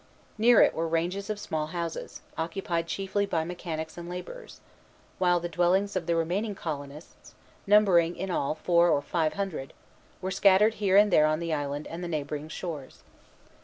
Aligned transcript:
Near 0.39 0.61
it 0.61 0.73
were 0.73 0.87
ranges 0.87 1.29
of 1.29 1.37
small 1.37 1.67
houses, 1.67 2.21
occupied 2.35 2.87
chiefly 2.87 3.27
by 3.27 3.43
mechanics 3.43 3.99
and 3.99 4.09
laborers; 4.09 4.59
while 5.19 5.39
the 5.39 5.47
dwellings 5.47 5.95
of 5.95 6.07
the 6.07 6.15
remaining 6.15 6.55
colonists, 6.55 7.35
numbering 7.67 8.15
in 8.15 8.31
all 8.31 8.55
four 8.55 8.89
or 8.89 9.03
five 9.03 9.33
hundred, 9.33 9.73
were 10.19 10.31
scattered 10.31 10.73
here 10.81 10.97
and 10.97 11.13
there 11.13 11.27
on 11.27 11.39
the 11.39 11.53
island 11.53 11.85
and 11.85 12.03
the 12.03 12.07
neighboring 12.07 12.49
shores. 12.49 13.03